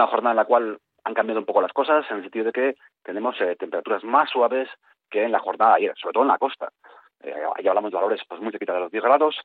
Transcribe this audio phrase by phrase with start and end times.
[0.00, 2.52] una jornada en la cual han cambiado un poco las cosas en el sentido de
[2.52, 4.68] que tenemos eh, temperaturas más suaves
[5.10, 6.70] que en la jornada ayer, sobre todo en la costa.
[7.22, 7.34] Eh,
[7.68, 9.36] hablamos de valores pues muy cerquita de los 10 grados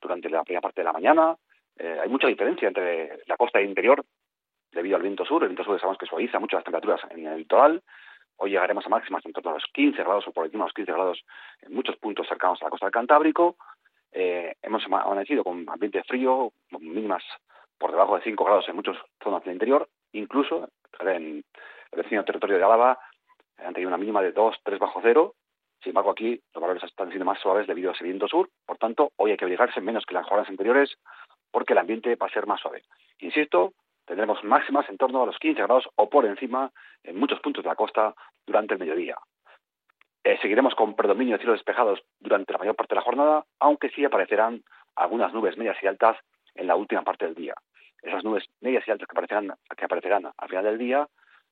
[0.00, 1.36] durante la primera parte de la mañana.
[1.76, 4.04] Eh, hay mucha diferencia entre la costa e interior
[4.72, 5.42] debido al viento sur.
[5.42, 7.82] El viento sur sabemos que suaviza mucho las temperaturas en el litoral.
[8.36, 10.74] Hoy llegaremos a máximas en torno a los 15 grados o por encima de los
[10.74, 11.24] 15 grados
[11.62, 13.56] en muchos puntos cercanos a la costa del Cantábrico.
[14.12, 17.24] Eh, hemos amanecido con ambiente frío, mínimas
[17.78, 19.88] por debajo de 5 grados en muchas zonas del interior.
[20.12, 20.68] Incluso
[21.00, 21.44] en el
[21.92, 22.98] vecino territorio de Álava
[23.58, 25.34] han tenido una mínima de 2, 3 bajo cero.
[25.82, 28.48] Sin embargo, aquí los valores están siendo más suaves debido a ese viento sur.
[28.66, 30.96] Por tanto, hoy hay que abrigarse menos que las jornadas anteriores
[31.50, 32.82] porque el ambiente va a ser más suave.
[33.18, 33.74] Insisto,
[34.06, 36.70] tendremos máximas en torno a los 15 grados o por encima
[37.02, 38.14] en muchos puntos de la costa
[38.46, 39.16] durante el mediodía.
[40.24, 43.90] Eh, seguiremos con predominio de cielos despejados durante la mayor parte de la jornada, aunque
[43.90, 44.62] sí aparecerán
[44.96, 46.16] algunas nubes medias y altas
[46.54, 47.54] en la última parte del día.
[48.04, 51.08] Esas nubes medias y altas que aparecerán, que aparecerán al final del día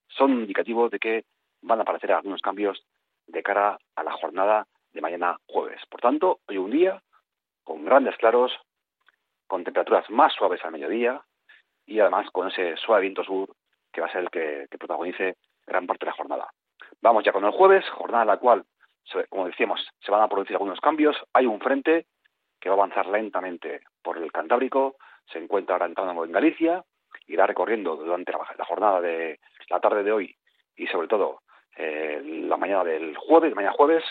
[0.09, 1.25] son indicativos de que
[1.63, 2.85] van a aparecer algunos cambios
[3.27, 5.81] de cara a la jornada de mañana jueves.
[5.89, 7.03] Por tanto, hoy un día
[7.65, 8.53] con grandes claros,
[9.47, 11.23] con temperaturas más suaves al mediodía
[11.87, 13.55] y además con ese suave viento sur
[13.93, 16.49] que va a ser el que, protagonice gran parte de la jornada.
[17.01, 18.65] Vamos ya con el jueves, jornada en la cual,
[19.29, 21.17] como decíamos, se van a producir algunos cambios.
[21.33, 22.07] Hay un frente
[22.61, 24.97] que va a avanzar lentamente por el Cantábrico,
[25.31, 26.85] se encuentra ahora entrando en Galicia,
[27.27, 30.37] irá recorriendo durante la jornada de la tarde de hoy
[30.77, 31.41] y sobre todo
[31.77, 34.05] eh, la mañana del jueves, mañana jueves,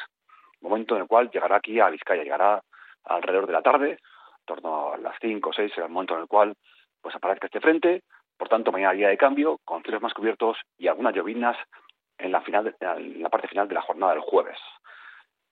[0.61, 2.61] momento en el cual llegará aquí a Vizcaya, llegará
[3.03, 6.21] alrededor de la tarde, en torno a las 5 o 6, será el momento en
[6.21, 6.55] el cual
[7.01, 8.03] pues aparezca este frente,
[8.37, 11.57] por tanto mañana día de cambio, con cielos más cubiertos y algunas llovinas
[12.17, 14.57] en la, final, en la parte final de la jornada del jueves.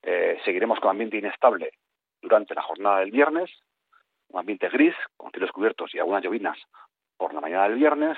[0.01, 1.71] Eh, seguiremos con ambiente inestable
[2.21, 3.51] durante la jornada del viernes,
[4.29, 6.57] un ambiente gris, con cielos cubiertos y algunas llovinas
[7.17, 8.17] por la mañana del viernes,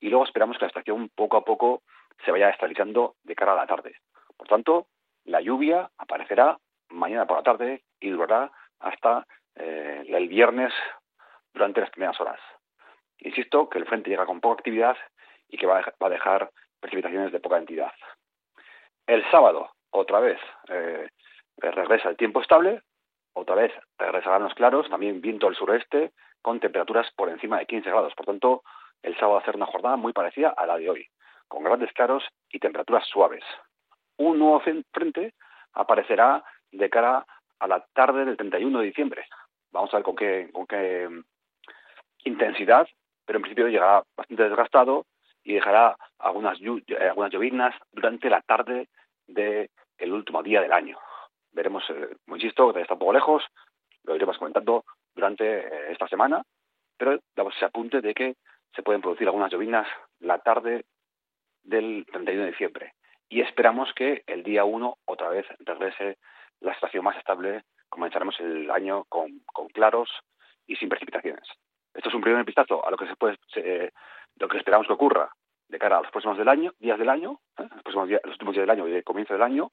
[0.00, 1.82] y luego esperamos que la estación poco a poco
[2.24, 3.96] se vaya estabilizando de cara a la tarde.
[4.36, 4.86] Por tanto,
[5.24, 8.50] la lluvia aparecerá mañana por la tarde y durará
[8.80, 10.72] hasta eh, el viernes
[11.52, 12.40] durante las primeras horas.
[13.18, 14.96] Insisto que el frente llega con poca actividad
[15.48, 16.50] y que va a dejar
[16.80, 17.92] precipitaciones de poca entidad.
[19.06, 20.38] El sábado, otra vez,
[20.68, 21.08] eh,
[21.58, 22.82] regresa el tiempo estable,
[23.32, 27.90] otra vez regresarán los claros, también viento al sureste, con temperaturas por encima de 15
[27.90, 28.14] grados.
[28.14, 28.62] Por tanto,
[29.02, 31.06] el sábado va a ser una jornada muy parecida a la de hoy
[31.50, 33.44] con grandes claros y temperaturas suaves.
[34.16, 35.34] Un nuevo frente
[35.72, 37.26] aparecerá de cara
[37.58, 39.26] a la tarde del 31 de diciembre.
[39.72, 41.22] Vamos a ver con qué, con qué mm,
[42.24, 42.86] intensidad,
[43.26, 45.06] pero en principio llegará bastante desgastado
[45.42, 48.88] y dejará algunas, eh, algunas llovinas durante la tarde
[49.26, 50.98] del último día del año.
[51.52, 53.44] Veremos, eh, insisto, está un poco lejos,
[54.04, 54.84] lo iremos comentando
[55.14, 56.42] durante eh, esta semana,
[56.96, 58.36] pero damos ese apunte de que
[58.74, 59.86] se pueden producir algunas llovinas
[60.20, 60.84] la tarde
[61.62, 62.94] del 31 de diciembre.
[63.28, 66.18] Y esperamos que el día 1 otra vez regrese
[66.60, 67.62] la estación más estable.
[67.88, 69.40] Comenzaremos el año con,
[69.72, 70.10] claros
[70.66, 71.46] y sin precipitaciones.
[71.94, 73.38] Esto es un primer vistazo a lo que se puede,
[74.36, 75.30] lo que esperamos que ocurra
[75.68, 77.68] de cara a los próximos del año, días del año, ¿eh?
[77.70, 79.70] los, próximos días, los últimos días del año y el comienzo del año.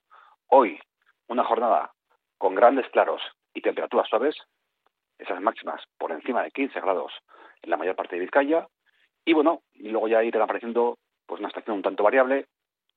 [0.48, 0.80] Hoy,
[1.28, 1.92] una jornada
[2.38, 3.22] con grandes claros
[3.54, 4.36] y temperaturas suaves,
[5.18, 7.12] esas máximas por encima de 15 grados
[7.62, 8.68] en la mayor parte de Vizcaya,
[9.26, 12.46] y bueno, y luego ya irán apareciendo pues una estación un tanto variable,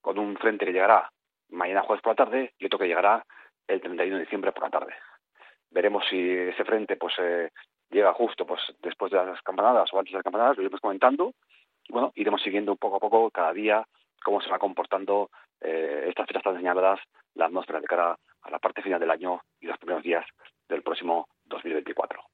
[0.01, 1.11] con un frente que llegará
[1.51, 3.25] mañana jueves por la tarde y otro que llegará
[3.67, 4.95] el 31 de diciembre por la tarde.
[5.71, 7.51] Veremos si ese frente pues eh,
[7.91, 11.35] llega justo pues después de las campanadas o antes de las campanadas, lo iremos comentando.
[11.89, 13.85] Y bueno, iremos siguiendo poco a poco cada día
[14.23, 17.01] cómo se va comportando eh, estas fechas tan señaladas,
[17.35, 20.25] la atmósfera de cara a la parte final del año y los primeros días
[20.69, 22.30] del próximo 2024.